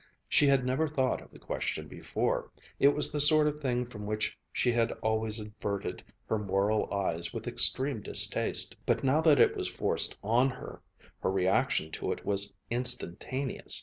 She 0.27 0.47
had 0.47 0.63
never 0.63 0.87
thought 0.87 1.21
of 1.21 1.29
the 1.29 1.37
question 1.37 1.87
before. 1.87 2.49
It 2.79 2.95
was 2.95 3.11
the 3.11 3.21
sort 3.21 3.45
of 3.45 3.59
thing 3.61 3.85
from 3.85 4.07
which 4.07 4.35
she 4.51 4.71
had 4.71 4.91
always 4.93 5.39
averted 5.39 6.03
her 6.27 6.39
moral 6.39 6.91
eyes 6.91 7.31
with 7.31 7.45
extreme 7.45 8.01
distaste; 8.01 8.75
but 8.87 9.03
now 9.03 9.21
that 9.21 9.39
it 9.39 9.55
was 9.55 9.67
forced 9.69 10.17
on 10.23 10.49
her, 10.49 10.81
her 11.19 11.29
reaction 11.29 11.91
to 11.91 12.11
it 12.11 12.25
was 12.25 12.51
instantaneous. 12.71 13.79